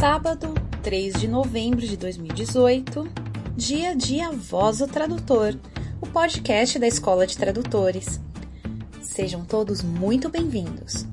[0.00, 3.06] Sábado, 3 de novembro de 2018,
[3.54, 5.54] dia de Voz do Tradutor,
[6.00, 8.18] o podcast da Escola de Tradutores.
[9.02, 11.04] Sejam todos muito bem-vindos.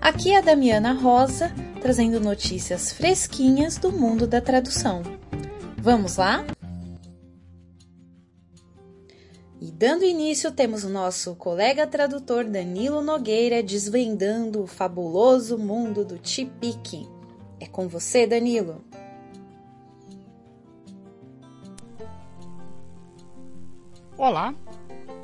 [0.00, 1.52] Aqui é a Damiana Rosa,
[1.82, 5.02] trazendo notícias fresquinhas do mundo da tradução.
[5.76, 6.42] Vamos lá?
[9.78, 17.08] Dando início, temos o nosso colega tradutor Danilo Nogueira desvendando o fabuloso mundo do Tipique.
[17.60, 18.84] É com você, Danilo.
[24.16, 24.52] Olá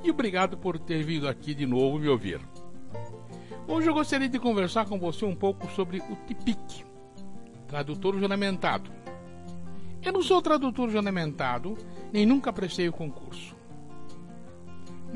[0.05, 2.41] e obrigado por ter vindo aqui de novo me ouvir.
[3.67, 6.85] Hoje eu gostaria de conversar com você um pouco sobre o TIPIC,
[7.67, 8.89] tradutor juramentado.
[10.01, 11.77] Eu não sou tradutor juramentado,
[12.13, 13.64] nem nunca prestei o concurso.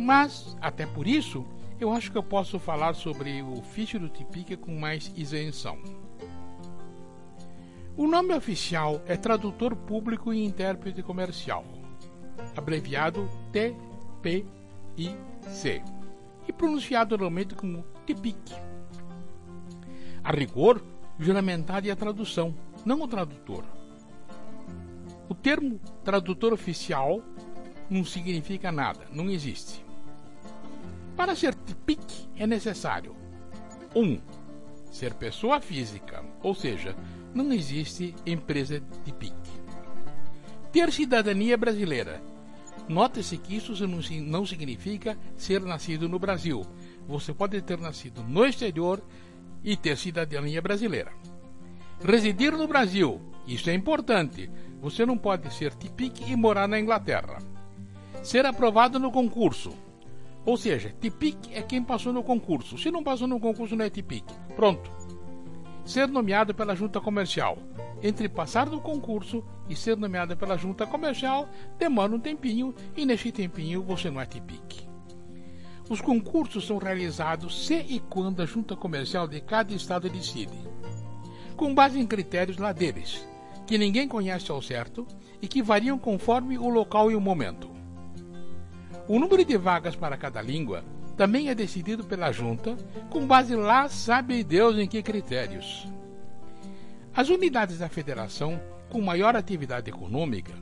[0.00, 1.44] Mas, até por isso,
[1.80, 5.76] eu acho que eu posso falar sobre o ofício do TIPIC com mais isenção.
[7.96, 11.64] O nome oficial é Tradutor Público e Intérprete Comercial,
[12.56, 14.46] abreviado TPIC,
[16.46, 18.54] e pronunciado normalmente como TIPIC.
[20.22, 20.80] A rigor,
[21.18, 23.64] juramentado é a tradução, não o tradutor.
[25.28, 27.20] O termo tradutor oficial
[27.90, 29.87] não significa nada, não existe.
[31.18, 33.16] Para ser TIPIC é necessário
[33.92, 34.00] 1.
[34.00, 34.20] Um,
[34.88, 36.94] ser pessoa física, ou seja,
[37.34, 39.34] não existe empresa TIPIC.
[40.70, 42.22] Ter cidadania brasileira.
[42.88, 43.74] Note-se que isso
[44.22, 46.64] não significa ser nascido no Brasil.
[47.08, 49.02] Você pode ter nascido no exterior
[49.64, 51.10] e ter cidadania brasileira.
[52.00, 54.48] Residir no Brasil, isso é importante.
[54.80, 57.38] Você não pode ser TIPIC e morar na Inglaterra.
[58.22, 59.87] Ser aprovado no concurso.
[60.44, 62.78] Ou seja, TIPIC é quem passou no concurso.
[62.78, 64.24] Se não passou no concurso, não é TIPIC.
[64.56, 64.90] Pronto.
[65.84, 67.58] Ser nomeado pela junta comercial.
[68.02, 71.48] Entre passar no concurso e ser nomeado pela junta comercial,
[71.78, 74.88] demora um tempinho e nesse tempinho você não é TIPIC.
[75.88, 80.58] Os concursos são realizados se e quando a junta comercial de cada estado decide,
[81.56, 83.26] com base em critérios lá deles,
[83.66, 85.06] que ninguém conhece ao certo
[85.40, 87.77] e que variam conforme o local e o momento.
[89.08, 90.84] O número de vagas para cada língua
[91.16, 92.76] também é decidido pela junta,
[93.08, 95.88] com base lá sabe Deus em que critérios.
[97.14, 98.60] As unidades da federação
[98.90, 100.52] com maior atividade econômica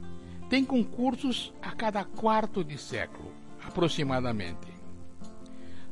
[0.48, 3.32] têm concursos a cada quarto de século,
[3.66, 4.68] aproximadamente.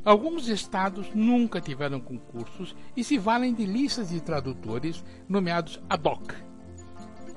[0.05, 6.33] Alguns estados nunca tiveram concursos e se valem de listas de tradutores nomeados ad hoc,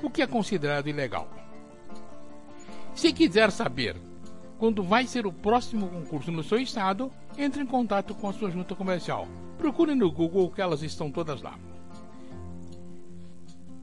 [0.04, 1.28] o que é considerado ilegal.
[2.94, 3.96] Se quiser saber
[4.58, 8.50] quando vai ser o próximo concurso no seu estado, entre em contato com a sua
[8.50, 9.28] junta comercial.
[9.58, 11.58] Procure no Google que elas estão todas lá.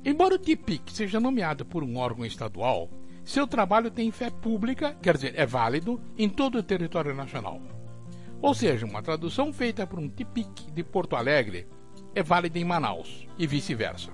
[0.05, 2.91] Embora o TIPIC seja nomeado por um órgão estadual,
[3.25, 7.61] seu trabalho tem fé pública, quer dizer, é válido em todo o território nacional.
[8.43, 11.67] Ou seja, uma tradução feita por um TIPIC de Porto Alegre
[12.15, 14.13] é válida em Manaus e vice-versa.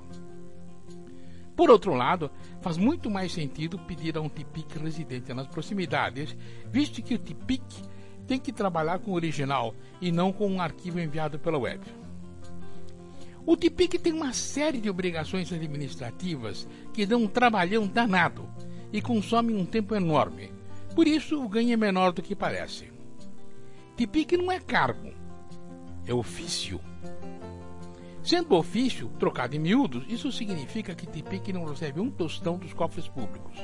[1.56, 2.30] Por outro lado,
[2.60, 6.36] faz muito mais sentido pedir a um TIPIC residente nas proximidades,
[6.70, 7.62] visto que o TIPIC
[8.26, 11.80] tem que trabalhar com o original e não com um arquivo enviado pela web.
[13.44, 18.48] O TIPIC tem uma série de obrigações administrativas que dão um trabalhão danado
[18.92, 20.52] e consomem um tempo enorme.
[20.94, 22.92] Por isso, o ganho é menor do que parece.
[23.96, 25.12] TIPIC não é cargo,
[26.06, 26.80] é ofício.
[28.22, 33.08] Sendo ofício, trocado em miúdos, isso significa que Tipic não recebe um tostão dos cofres
[33.08, 33.58] públicos.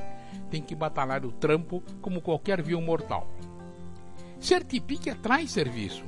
[0.50, 3.30] Tem que batalhar o trampo como qualquer vil mortal.
[4.40, 6.04] Ser Tipic atrai serviço,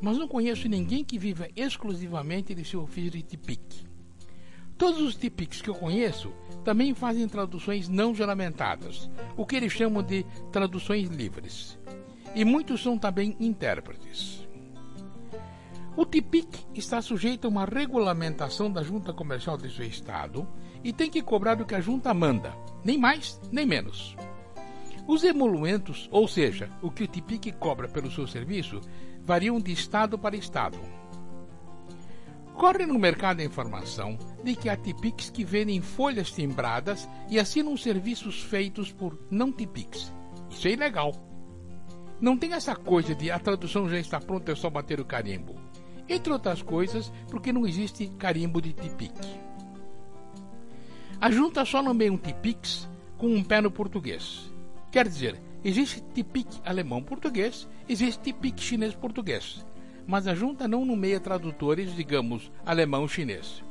[0.00, 3.90] mas não conheço ninguém que viva exclusivamente de seu ofício de Tipic.
[4.78, 6.32] Todos os Tipics que eu conheço
[6.64, 11.78] também fazem traduções não juramentadas, o que eles chamam de traduções livres.
[12.34, 14.48] E muitos são também intérpretes.
[15.96, 20.46] O TIPIC está sujeito a uma regulamentação da junta comercial de seu estado
[20.84, 22.54] e tem que cobrar o que a junta manda,
[22.84, 24.16] nem mais nem menos.
[25.08, 28.80] Os emolumentos, ou seja, o que o TIPIC cobra pelo seu serviço,
[29.24, 30.78] variam de estado para estado.
[32.54, 37.76] Corre no mercado a informação de que há TIPICs que vendem folhas timbradas e assinam
[37.76, 40.12] serviços feitos por não TIPICs.
[40.50, 41.12] Isso é ilegal.
[42.20, 45.69] Não tem essa coisa de a tradução já está pronta, é só bater o carimbo
[46.10, 49.14] entre outras coisas porque não existe carimbo de TIPIC.
[51.20, 54.50] A junta só nomeia um TIPIX com um pé no português.
[54.90, 59.64] Quer dizer, existe TIPIC alemão-português, existe TIPIC chinês-português,
[60.06, 63.62] mas a junta não nomeia tradutores, digamos, alemão-chinês.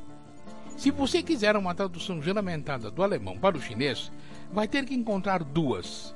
[0.78, 4.10] Se você quiser uma tradução juramentada do alemão para o chinês,
[4.50, 6.16] vai ter que encontrar duas.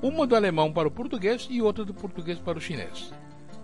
[0.00, 3.12] Uma do alemão para o português e outra do português para o chinês.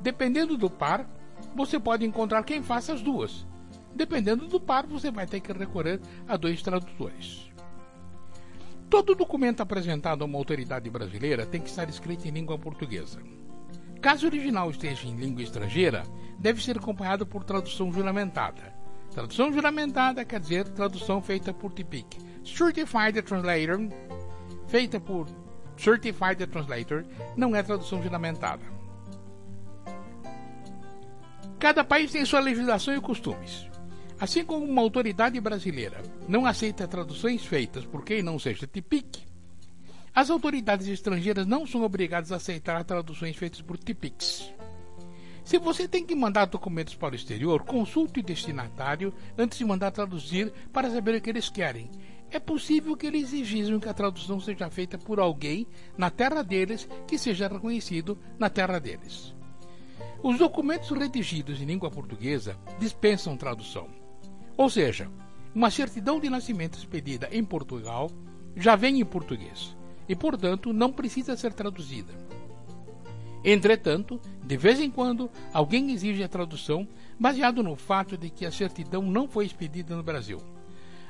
[0.01, 1.09] Dependendo do par,
[1.55, 3.47] você pode encontrar quem faça as duas.
[3.95, 7.51] Dependendo do par, você vai ter que recorrer a dois tradutores.
[8.89, 13.21] Todo documento apresentado a uma autoridade brasileira tem que estar escrito em língua portuguesa.
[14.01, 16.05] Caso o original esteja em língua estrangeira,
[16.39, 18.73] deve ser acompanhado por tradução juramentada.
[19.11, 22.19] Tradução juramentada quer dizer tradução feita por TPIC.
[22.45, 23.89] Certified Translator,
[24.69, 25.27] feita por
[25.77, 27.05] Certified Translator,
[27.37, 28.78] não é tradução juramentada.
[31.59, 33.67] Cada país tem sua legislação e costumes.
[34.21, 39.29] Assim como uma autoridade brasileira não aceita traduções feitas por quem não seja TPIC,
[40.15, 44.53] as autoridades estrangeiras não são obrigadas a aceitar traduções feitas por TPICs.
[45.45, 49.93] Se você tem que mandar documentos para o exterior, consulte o destinatário antes de mandar
[49.93, 51.89] traduzir para saber o que eles querem.
[52.31, 55.67] É possível que eles exijam que a tradução seja feita por alguém
[55.97, 59.38] na terra deles que seja reconhecido na terra deles.
[60.21, 63.87] Os documentos redigidos em língua portuguesa dispensam tradução.
[64.57, 65.09] Ou seja,
[65.55, 68.11] uma certidão de nascimento expedida em Portugal
[68.57, 69.77] já vem em português
[70.09, 72.13] e, portanto, não precisa ser traduzida.
[73.45, 76.89] Entretanto, de vez em quando, alguém exige a tradução
[77.19, 80.39] baseado no fato de que a certidão não foi expedida no Brasil.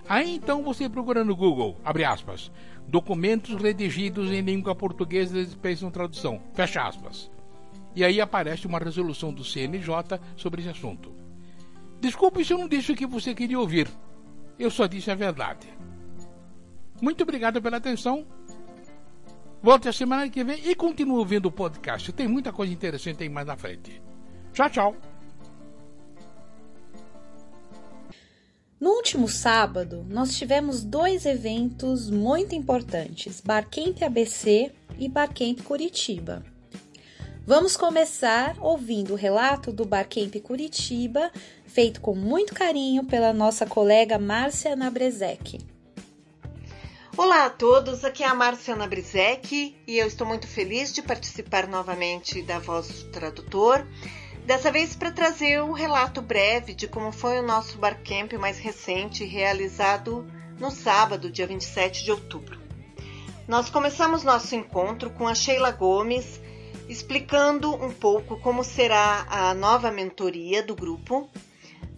[0.07, 2.51] Aí então você procura no Google, abre aspas,
[2.87, 7.31] documentos redigidos em língua portuguesa dispensam tradução, fecha aspas.
[7.99, 11.13] E aí aparece uma resolução do CNJ sobre esse assunto.
[12.01, 13.89] Desculpe se eu não disse o que você queria ouvir.
[14.57, 15.67] Eu só disse a verdade.
[17.03, 18.25] Muito obrigado pela atenção.
[19.61, 22.13] Volte a semana que vem e continue ouvindo o podcast.
[22.13, 24.01] Tem muita coisa interessante aí mais na frente.
[24.53, 24.97] Tchau, tchau.
[28.79, 36.45] No último sábado, nós tivemos dois eventos muito importantes: Barcamp ABC e Barcamp Curitiba.
[37.49, 41.33] Vamos começar ouvindo o relato do Barcamp Curitiba
[41.67, 45.59] feito com muito carinho pela nossa colega Márcia Nabrezek.
[47.17, 51.67] Olá a todos, aqui é a Márcia Nabrezek e eu estou muito feliz de participar
[51.67, 53.87] novamente da Voz do Tradutor,
[54.45, 59.25] dessa vez para trazer um relato breve de como foi o nosso barcamp mais recente,
[59.25, 60.31] realizado
[60.61, 62.61] no sábado, dia 27 de outubro.
[63.49, 66.47] Nós começamos nosso encontro com a Sheila Gomes
[66.89, 71.29] explicando um pouco como será a nova mentoria do grupo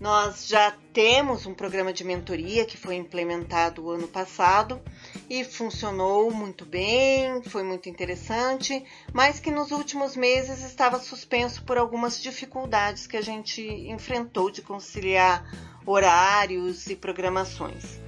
[0.00, 4.80] nós já temos um programa de mentoria que foi implementado ano passado
[5.28, 8.82] e funcionou muito bem, foi muito interessante,
[9.12, 14.62] mas que nos últimos meses estava suspenso por algumas dificuldades que a gente enfrentou de
[14.62, 15.44] conciliar
[15.84, 18.00] horários e programações.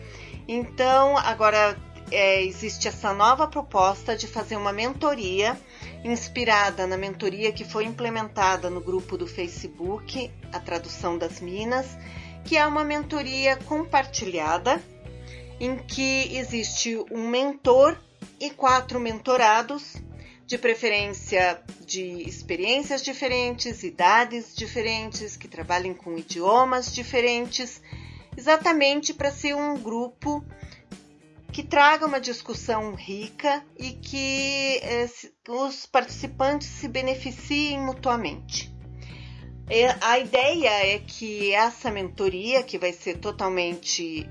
[0.48, 1.78] Então, agora
[2.10, 5.60] é, existe essa nova proposta de fazer uma mentoria
[6.04, 11.86] inspirada na mentoria que foi implementada no grupo do Facebook, a tradução das Minas,
[12.44, 14.82] que é uma mentoria compartilhada
[15.60, 17.96] em que existe um mentor
[18.40, 19.96] e quatro mentorados,
[20.44, 27.80] de preferência de experiências diferentes, idades diferentes, que trabalhem com idiomas diferentes,
[28.36, 30.44] exatamente para ser um grupo
[31.52, 35.06] que traga uma discussão rica e que eh,
[35.48, 38.72] os participantes se beneficiem mutuamente.
[40.02, 44.26] A ideia é que essa mentoria, que vai ser totalmente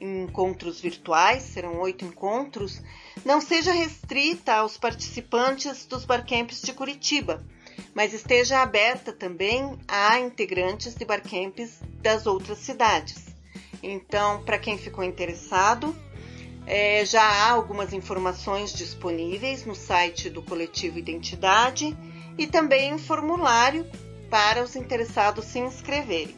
[0.00, 2.80] em encontros virtuais, serão oito encontros,
[3.22, 7.44] não seja restrita aos participantes dos barcamps de Curitiba,
[7.94, 13.26] mas esteja aberta também a integrantes de barcamps das outras cidades.
[13.82, 15.94] Então, para quem ficou interessado,
[16.66, 21.96] é, já há algumas informações disponíveis no site do Coletivo Identidade
[22.36, 23.86] e também um formulário
[24.28, 26.34] para os interessados se inscreverem.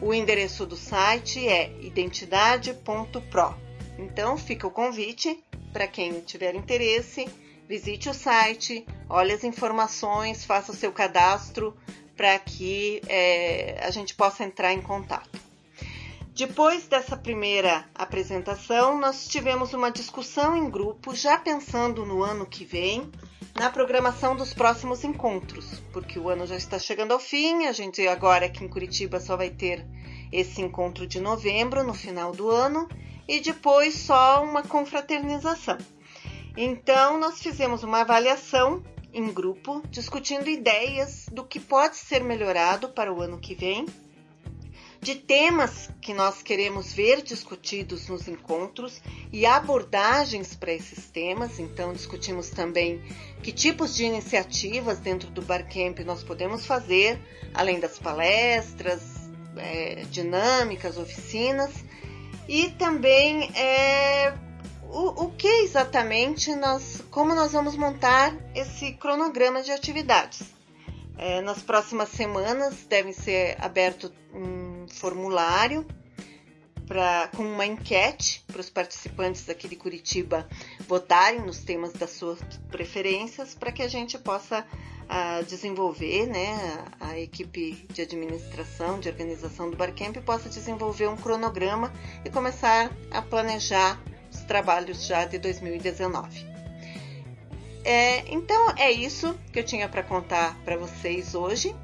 [0.00, 3.54] O endereço do site é identidade.pro.
[3.98, 7.28] Então fica o convite para quem tiver interesse,
[7.68, 11.76] visite o site, olhe as informações, faça o seu cadastro
[12.16, 15.49] para que é, a gente possa entrar em contato.
[16.40, 22.64] Depois dessa primeira apresentação, nós tivemos uma discussão em grupo, já pensando no ano que
[22.64, 23.12] vem,
[23.54, 28.08] na programação dos próximos encontros, porque o ano já está chegando ao fim, a gente
[28.08, 29.86] agora aqui em Curitiba só vai ter
[30.32, 32.88] esse encontro de novembro, no final do ano,
[33.28, 35.76] e depois só uma confraternização.
[36.56, 38.82] Então, nós fizemos uma avaliação
[39.12, 43.84] em grupo, discutindo ideias do que pode ser melhorado para o ano que vem
[45.00, 49.00] de temas que nós queremos ver discutidos nos encontros
[49.32, 51.58] e abordagens para esses temas.
[51.58, 53.00] Então, discutimos também
[53.42, 57.18] que tipos de iniciativas dentro do Barcamp nós podemos fazer,
[57.54, 59.00] além das palestras,
[59.56, 61.72] é, dinâmicas, oficinas,
[62.46, 64.34] e também é,
[64.82, 70.42] o, o que exatamente nós, como nós vamos montar esse cronograma de atividades.
[71.16, 75.86] É, nas próximas semanas deve ser aberto um formulário
[76.86, 80.48] pra, com uma enquete para os participantes aqui de Curitiba
[80.88, 84.66] votarem nos temas das suas preferências para que a gente possa
[85.08, 86.48] a, desenvolver, né,
[87.00, 91.92] a, a, equipe de administração, de organização do Barcamp possa desenvolver um cronograma
[92.24, 96.46] e começar a planejar os trabalhos já de 2019.
[97.84, 101.74] É, então é isso que eu tinha para contar para vocês hoje.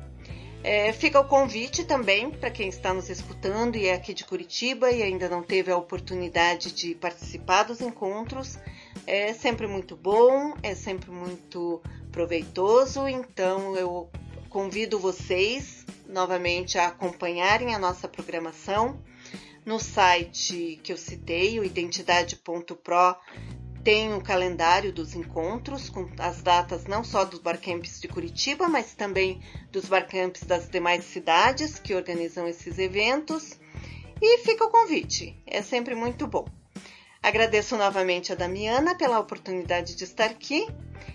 [0.68, 4.90] É, fica o convite também para quem está nos escutando e é aqui de Curitiba
[4.90, 8.58] e ainda não teve a oportunidade de participar dos encontros.
[9.06, 11.80] É sempre muito bom, é sempre muito
[12.10, 14.10] proveitoso, então eu
[14.48, 19.00] convido vocês novamente a acompanharem a nossa programação
[19.64, 23.14] no site que eu citei, o identidade.pro,
[23.86, 28.94] tem um calendário dos encontros com as datas não só dos barcamps de Curitiba, mas
[28.94, 29.40] também
[29.70, 33.52] dos barcamps das demais cidades que organizam esses eventos.
[34.20, 36.48] E fica o convite, é sempre muito bom.
[37.22, 40.66] Agradeço novamente a Damiana pela oportunidade de estar aqui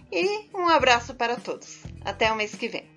[0.10, 1.84] e um abraço para todos.
[2.06, 2.90] Até o mês que vem.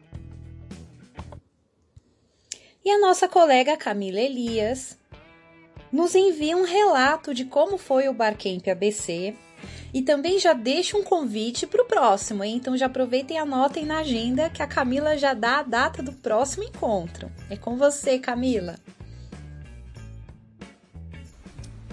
[2.85, 4.97] E a nossa colega Camila Elias
[5.91, 9.35] nos envia um relato de como foi o Barcamp ABC
[9.95, 12.57] e também já deixa um convite para o próximo, hein?
[12.57, 16.13] então já aproveitem e anotem na agenda que a Camila já dá a data do
[16.13, 17.31] próximo encontro.
[17.49, 18.75] É com você, Camila.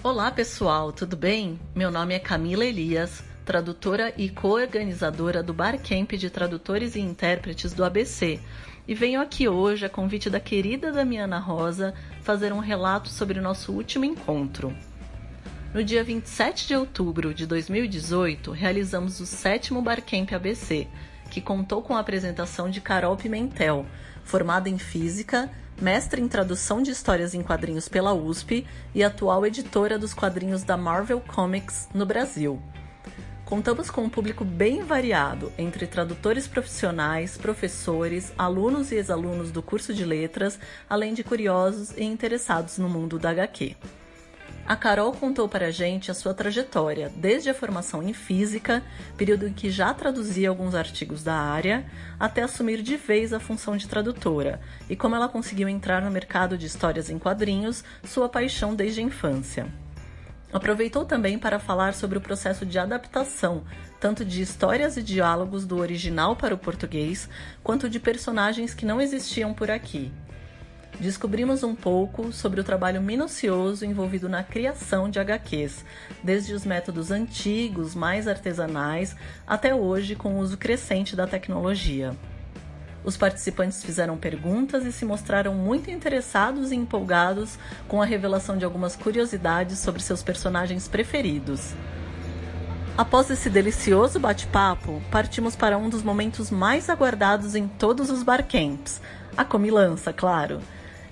[0.04, 1.60] Olá pessoal, tudo bem?
[1.76, 7.86] Meu nome é Camila Elias, tradutora e co-organizadora do Barcamp de Tradutores e Intérpretes do
[7.86, 8.40] ABC,
[8.88, 11.94] e venho aqui hoje, a convite da querida Damiana Rosa,
[12.24, 14.76] fazer um relato sobre o nosso último encontro.
[15.74, 20.86] No dia 27 de outubro de 2018, realizamos o sétimo Barcamp ABC,
[21.30, 23.86] que contou com a apresentação de Carol Pimentel,
[24.22, 25.50] formada em Física,
[25.82, 30.76] mestre em tradução de histórias em quadrinhos pela USP e atual editora dos quadrinhos da
[30.76, 32.62] Marvel Comics no Brasil.
[33.46, 39.94] Contamos com um público bem variado, entre tradutores profissionais, professores, alunos e ex-alunos do curso
[39.94, 40.60] de letras,
[40.90, 43.78] além de curiosos e interessados no mundo da HQ.
[44.66, 48.84] A Carol contou para a gente a sua trajetória, desde a formação em física,
[49.18, 51.86] período em que já traduzia alguns artigos da área,
[52.20, 56.58] até assumir de vez a função de tradutora, e como ela conseguiu entrar no mercado
[56.58, 59.68] de histórias em quadrinhos, sua paixão desde a infância.
[60.54, 63.64] Aproveitou também para falar sobre o processo de adaptação,
[64.00, 67.30] tanto de histórias e diálogos do original para o português,
[67.64, 70.12] quanto de personagens que não existiam por aqui.
[71.00, 75.84] Descobrimos um pouco sobre o trabalho minucioso envolvido na criação de HQs,
[76.24, 79.16] desde os métodos antigos, mais artesanais,
[79.48, 82.16] até hoje com o uso crescente da tecnologia.
[83.04, 87.58] Os participantes fizeram perguntas e se mostraram muito interessados e empolgados
[87.88, 91.74] com a revelação de algumas curiosidades sobre seus personagens preferidos.
[92.96, 99.02] Após esse delicioso bate-papo, partimos para um dos momentos mais aguardados em todos os barcamps,
[99.36, 100.60] a comilança, claro.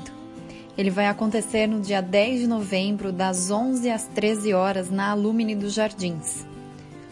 [0.79, 5.55] Ele vai acontecer no dia 10 de novembro, das 11 às 13 horas, na Alumine
[5.55, 6.47] dos Jardins.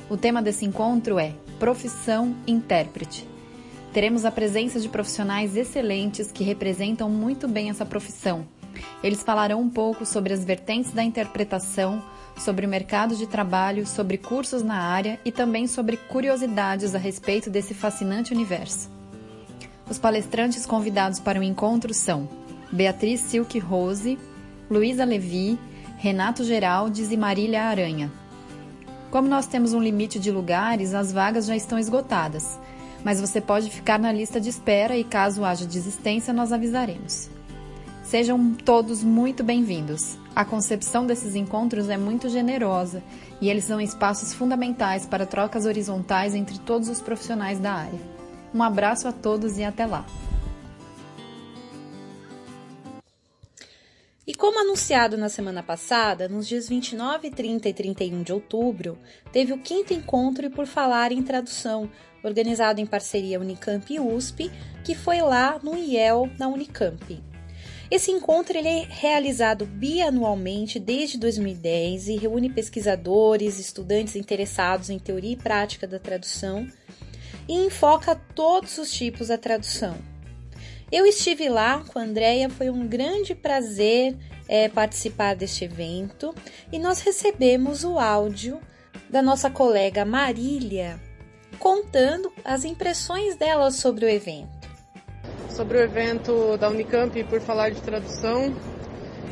[0.08, 3.28] O tema desse encontro é Profissão Intérprete.
[3.92, 8.46] Teremos a presença de profissionais excelentes que representam muito bem essa profissão.
[9.02, 12.02] Eles falarão um pouco sobre as vertentes da interpretação,
[12.36, 17.48] sobre o mercado de trabalho, sobre cursos na área e também sobre curiosidades a respeito
[17.48, 18.90] desse fascinante universo.
[19.88, 22.28] Os palestrantes convidados para o encontro são
[22.72, 24.18] Beatriz Silk Rose,
[24.70, 25.58] Luísa Levi,
[25.98, 28.10] Renato Geraldes e Marília Aranha.
[29.10, 32.58] Como nós temos um limite de lugares, as vagas já estão esgotadas,
[33.04, 37.30] mas você pode ficar na lista de espera e caso haja desistência, nós avisaremos.
[38.02, 40.18] Sejam todos muito bem-vindos.
[40.34, 43.02] A concepção desses encontros é muito generosa
[43.40, 48.00] e eles são espaços fundamentais para trocas horizontais entre todos os profissionais da área.
[48.52, 50.04] Um abraço a todos e até lá!
[54.26, 58.98] E como anunciado na semana passada, nos dias 29, 30 e 31 de outubro,
[59.30, 61.90] teve o quinto encontro Por Falar em Tradução,
[62.24, 64.50] organizado em parceria Unicamp e USP,
[64.82, 67.22] que foi lá no IEL da Unicamp.
[67.90, 75.32] Esse encontro ele é realizado bianualmente desde 2010 e reúne pesquisadores, estudantes interessados em teoria
[75.32, 76.66] e prática da tradução
[77.46, 79.96] e enfoca todos os tipos da tradução.
[80.90, 84.16] Eu estive lá com a Andrea, foi um grande prazer
[84.48, 86.34] é, participar deste evento
[86.72, 88.60] e nós recebemos o áudio
[89.10, 91.00] da nossa colega Marília
[91.58, 94.63] contando as impressões dela sobre o evento
[95.50, 98.54] sobre o evento da Unicamp por falar de tradução.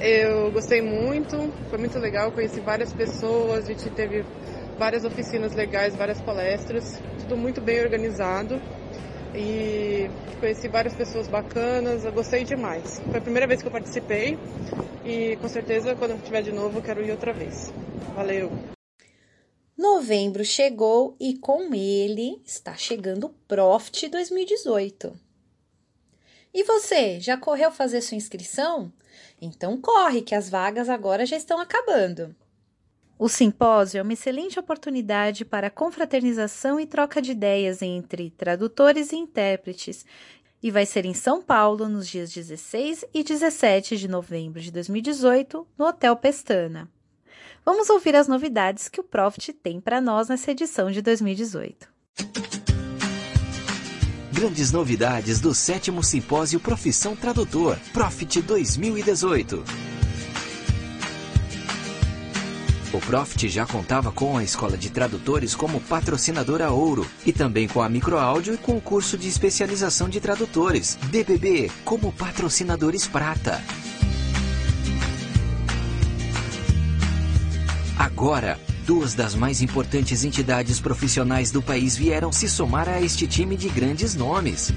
[0.00, 4.24] Eu gostei muito, foi muito legal, conheci várias pessoas, a gente teve
[4.78, 8.60] várias oficinas legais, várias palestras, tudo muito bem organizado
[9.34, 13.00] e conheci várias pessoas bacanas, eu gostei demais.
[13.10, 14.38] Foi a primeira vez que eu participei
[15.04, 17.72] e com certeza quando eu tiver de novo eu quero ir outra vez.
[18.14, 18.50] Valeu!
[19.76, 25.12] Novembro chegou e com ele está chegando o Profit 2018.
[26.54, 28.92] E você, já correu fazer sua inscrição?
[29.40, 32.34] Então corre, que as vagas agora já estão acabando.
[33.18, 39.16] O simpósio é uma excelente oportunidade para confraternização e troca de ideias entre tradutores e
[39.16, 40.04] intérpretes
[40.62, 45.66] e vai ser em São Paulo nos dias 16 e 17 de novembro de 2018,
[45.78, 46.90] no Hotel Pestana.
[47.64, 51.92] Vamos ouvir as novidades que o Profit tem para nós nessa edição de 2018
[54.42, 59.62] grandes novidades do sétimo simpósio Profissão Tradutor, Profit 2018.
[62.92, 67.80] O Profit já contava com a Escola de Tradutores como patrocinadora ouro e também com
[67.80, 73.62] a Microáudio e com o curso de especialização de tradutores, DBB, como patrocinadores prata.
[77.96, 83.56] Agora, Duas das mais importantes entidades profissionais do país vieram se somar a este time
[83.56, 84.72] de grandes nomes.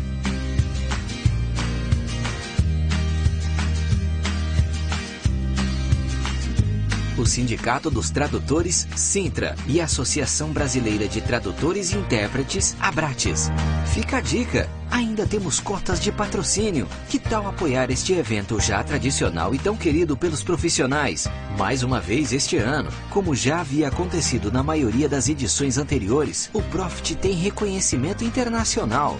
[7.17, 13.49] O Sindicato dos Tradutores, Sintra, e a Associação Brasileira de Tradutores e Intérpretes, Abrates.
[13.93, 14.69] Fica a dica!
[14.91, 16.87] Ainda temos cotas de patrocínio.
[17.09, 21.27] Que tal apoiar este evento já tradicional e tão querido pelos profissionais?
[21.57, 26.61] Mais uma vez este ano, como já havia acontecido na maioria das edições anteriores, o
[26.61, 29.19] Profit tem reconhecimento internacional.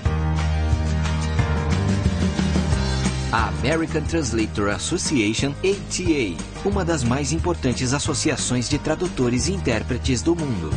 [3.36, 10.34] A American Translator Association, ATA, uma das mais importantes associações de tradutores e intérpretes do
[10.34, 10.70] mundo.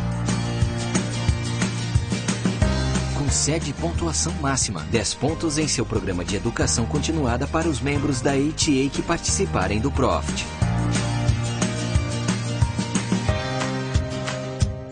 [3.17, 7.81] Com sede e pontuação máxima, 10 pontos em seu programa de educação continuada para os
[7.81, 10.45] membros da ATA que participarem do Profit.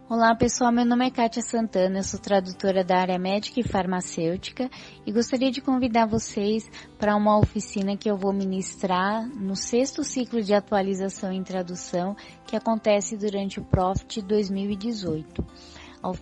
[0.10, 4.70] Olá pessoal, meu nome é Kátia Santana, eu sou tradutora da área médica e farmacêutica
[5.06, 10.44] e gostaria de convidar vocês para uma oficina que eu vou ministrar no sexto ciclo
[10.44, 15.42] de atualização em tradução que acontece durante o Profit 2018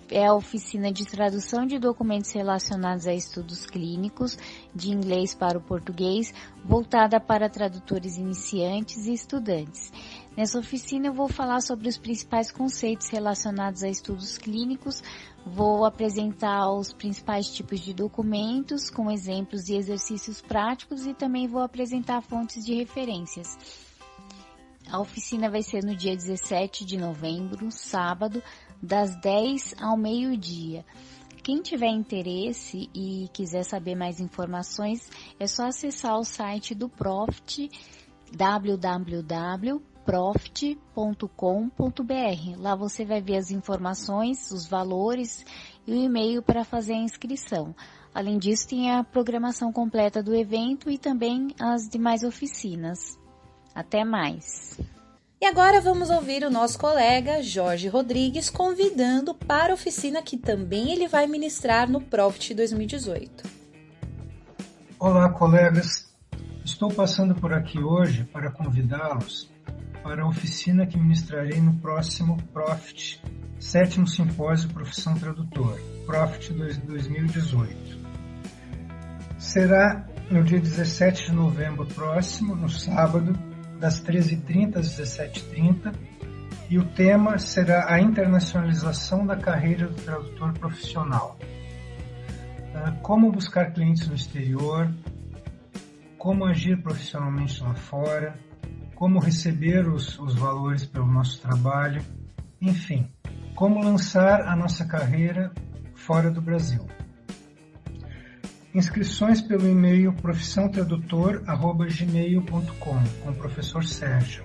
[0.10, 4.38] é a oficina de tradução de documentos relacionados a estudos clínicos
[4.74, 9.91] de inglês para o português, voltada para tradutores iniciantes e estudantes.
[10.38, 15.04] Nessa oficina eu vou falar sobre os principais conceitos relacionados a estudos clínicos,
[15.46, 21.62] vou apresentar os principais tipos de documentos com exemplos e exercícios práticos e também vou
[21.62, 23.58] apresentar fontes de referências.
[24.91, 28.43] A oficina vai ser no dia 17 de novembro, sábado,
[28.84, 30.86] das 10 ao meio-dia.
[31.41, 37.69] Quem tiver interesse e quiser saber mais informações, é só acessar o site do Profit
[38.36, 39.82] www.profit.com.br.
[42.58, 45.46] Lá você vai ver as informações, os valores
[45.86, 47.76] e o e-mail para fazer a inscrição.
[48.13, 53.17] Além disso, tem a programação completa do evento e também as demais oficinas.
[53.74, 54.80] Até mais!
[55.43, 60.93] E agora vamos ouvir o nosso colega Jorge Rodrigues convidando para a oficina que também
[60.93, 63.43] ele vai ministrar no Profit 2018.
[64.97, 66.10] Olá, colegas.
[66.63, 69.51] Estou passando por aqui hoje para convidá-los
[70.01, 73.21] para a oficina que ministrarei no próximo Profit,
[73.60, 77.99] sétimo simpósio Profissão Tradutor, Profit 2018.
[79.38, 83.38] Será no dia 17 de novembro próximo, no sábado,
[83.84, 85.93] das 13h30 às 17h30,
[86.69, 91.38] e o tema será a internacionalização da carreira do tradutor profissional.
[92.74, 94.89] Ah, como buscar clientes no exterior,
[96.17, 98.39] como agir profissionalmente lá fora,
[98.96, 102.02] como receber os, os valores pelo nosso trabalho,
[102.62, 103.06] enfim,
[103.54, 105.52] como lançar a nossa carreira
[105.93, 106.88] fora do Brasil.
[108.75, 114.43] Inscrições pelo e-mail profissãotradutor@gmail.com com o professor Sérgio.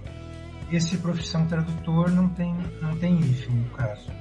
[0.70, 4.12] Esse profissão tradutor não tem não tem IF no caso.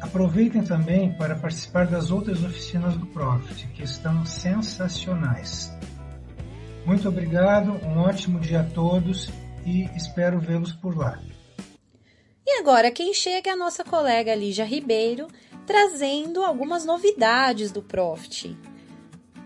[0.00, 5.70] Aproveitem também para participar das outras oficinas do Profit, que estão sensacionais.
[6.86, 9.28] Muito obrigado, um ótimo dia a todos
[9.66, 11.20] e espero vê-los por lá.
[12.46, 15.28] E agora quem chega é a nossa colega Lígia Ribeiro,
[15.66, 18.56] trazendo algumas novidades do Profit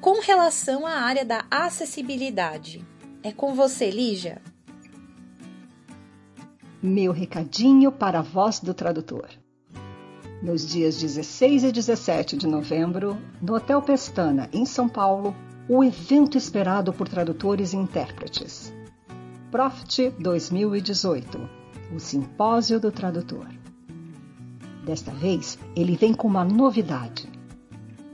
[0.05, 2.87] com relação à área da acessibilidade.
[3.23, 4.43] É com você, Lígia.
[6.83, 9.31] Meu recadinho para a voz do tradutor.
[10.43, 15.35] Nos dias 16 e 17 de novembro, no Hotel Pestana, em São Paulo,
[15.67, 18.75] o evento esperado por tradutores e intérpretes.
[19.51, 21.49] Profit 2018,
[21.97, 23.49] o Simpósio do Tradutor.
[24.85, 27.34] Desta vez, ele vem com uma novidade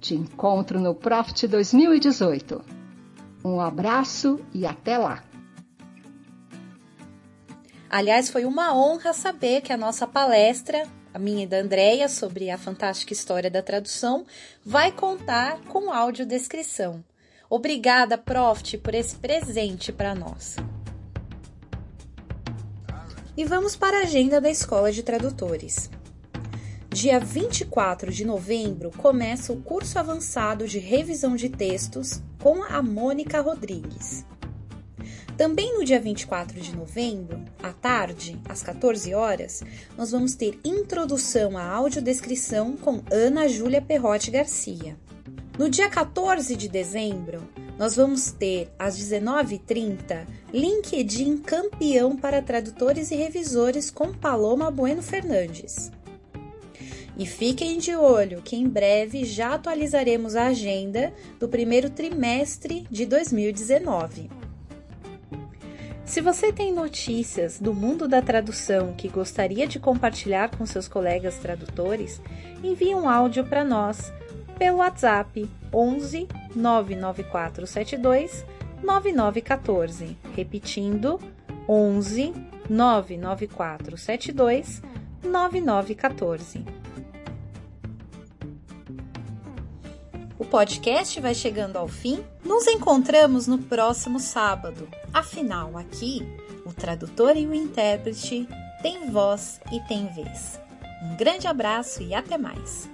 [0.00, 2.60] Te encontro no Profit 2018.
[3.44, 5.22] Um abraço e até lá!
[7.88, 12.50] Aliás, foi uma honra saber que a nossa palestra, a minha e da Andrea, sobre
[12.50, 14.26] a fantástica história da tradução,
[14.64, 17.04] vai contar com audiodescrição.
[17.48, 20.56] Obrigada, Profit, por esse presente para nós.
[23.36, 25.88] E vamos para a agenda da Escola de Tradutores.
[26.94, 33.40] Dia 24 de novembro começa o curso avançado de revisão de textos com a Mônica
[33.40, 34.24] Rodrigues.
[35.36, 39.64] Também no dia 24 de novembro, à tarde, às 14 horas,
[39.98, 44.96] nós vamos ter introdução à audiodescrição com Ana Júlia Perrotti Garcia.
[45.58, 47.42] No dia 14 de dezembro,
[47.76, 55.90] nós vamos ter às 19h30 LinkedIn campeão para tradutores e revisores com Paloma Bueno Fernandes.
[57.16, 63.06] E fiquem de olho que em breve já atualizaremos a agenda do primeiro trimestre de
[63.06, 64.28] 2019.
[66.04, 71.38] Se você tem notícias do mundo da tradução que gostaria de compartilhar com seus colegas
[71.38, 72.20] tradutores,
[72.62, 74.12] envie um áudio para nós
[74.58, 78.44] pelo WhatsApp 11 99472
[78.82, 80.16] 9914.
[80.36, 81.18] Repetindo,
[81.68, 82.32] 11
[82.68, 84.82] 99472
[85.22, 86.64] 9914.
[90.54, 92.22] Podcast vai chegando ao fim.
[92.44, 94.88] Nos encontramos no próximo sábado.
[95.12, 96.22] Afinal, aqui,
[96.64, 98.46] o tradutor e o intérprete
[98.80, 100.60] têm voz e têm vez.
[101.02, 102.88] Um grande abraço e até mais!